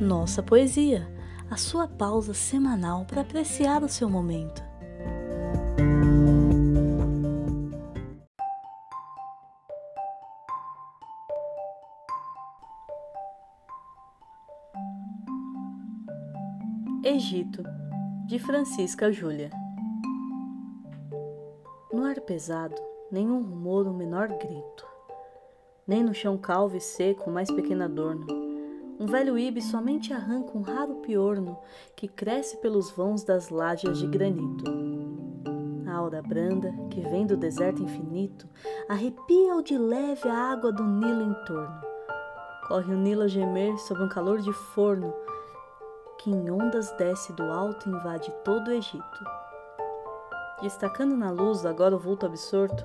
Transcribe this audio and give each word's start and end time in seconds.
Nossa 0.00 0.42
Poesia, 0.42 1.06
a 1.50 1.58
sua 1.58 1.86
pausa 1.86 2.32
semanal 2.32 3.04
para 3.04 3.20
apreciar 3.20 3.82
o 3.82 3.88
seu 3.88 4.08
momento. 4.08 4.62
Egito, 17.04 17.62
de 18.26 18.38
Francisca 18.38 19.12
Júlia. 19.12 19.50
No 21.92 22.04
ar 22.04 22.18
pesado, 22.22 22.80
nenhum 23.12 23.42
rumor, 23.42 23.86
o 23.86 23.92
menor 23.92 24.28
grito, 24.28 24.86
nem 25.86 26.02
no 26.02 26.14
chão 26.14 26.38
calvo 26.38 26.74
e 26.74 26.80
seco 26.80 27.30
mais 27.30 27.50
pequeno 27.50 27.84
adorno. 27.84 28.49
Um 29.00 29.06
velho 29.06 29.38
ibe 29.38 29.62
somente 29.62 30.12
arranca 30.12 30.58
um 30.58 30.60
raro 30.60 30.96
piorno 30.96 31.58
que 31.96 32.06
cresce 32.06 32.58
pelos 32.58 32.90
vãos 32.90 33.24
das 33.24 33.48
lajes 33.48 33.96
de 33.96 34.06
granito. 34.06 34.62
A 35.86 35.94
aura 35.94 36.20
branda, 36.20 36.70
que 36.90 37.00
vem 37.00 37.26
do 37.26 37.34
deserto 37.34 37.82
infinito, 37.82 38.46
arrepia 38.90 39.54
ao 39.54 39.62
de 39.62 39.78
leve 39.78 40.28
a 40.28 40.52
água 40.52 40.70
do 40.70 40.84
Nilo 40.84 41.22
em 41.22 41.44
torno. 41.46 41.80
Corre 42.68 42.92
o 42.92 42.98
Nilo 42.98 43.22
a 43.22 43.26
gemer 43.26 43.74
sob 43.78 44.02
um 44.02 44.08
calor 44.08 44.42
de 44.42 44.52
forno, 44.52 45.14
que 46.18 46.30
em 46.30 46.50
ondas 46.50 46.92
desce 46.98 47.32
do 47.32 47.44
alto 47.44 47.88
e 47.88 47.92
invade 47.92 48.30
todo 48.44 48.68
o 48.68 48.72
Egito. 48.72 49.24
Destacando 50.60 51.16
na 51.16 51.30
luz 51.30 51.64
agora 51.64 51.96
o 51.96 51.98
vulto 51.98 52.26
absorto 52.26 52.84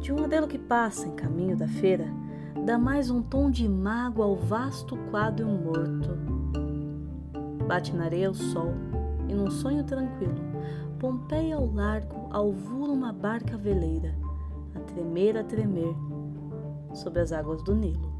de 0.00 0.12
um 0.12 0.18
modelo 0.18 0.46
que 0.46 0.58
passa 0.58 1.08
em 1.08 1.16
caminho 1.16 1.56
da 1.56 1.66
feira, 1.66 2.19
dá 2.64 2.78
mais 2.78 3.10
um 3.10 3.22
tom 3.22 3.50
de 3.50 3.68
mágoa 3.68 4.26
ao 4.26 4.36
vasto 4.36 4.96
quadro 5.10 5.46
morto. 5.46 6.10
Bate 7.66 7.94
na 7.94 8.04
areia 8.04 8.30
o 8.30 8.34
sol, 8.34 8.72
e 9.28 9.34
num 9.34 9.50
sonho 9.50 9.84
tranquilo, 9.84 10.50
Pompeia 11.00 11.56
ao 11.56 11.64
largo 11.64 12.28
alvura 12.30 12.92
uma 12.92 13.10
barca 13.10 13.56
veleira, 13.56 14.14
a 14.74 14.80
tremer, 14.80 15.34
a 15.38 15.42
tremer, 15.42 15.94
sobre 16.92 17.20
as 17.20 17.32
águas 17.32 17.62
do 17.62 17.74
Nilo. 17.74 18.19